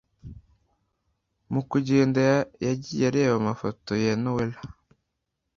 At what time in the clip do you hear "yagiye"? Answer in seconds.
2.65-3.03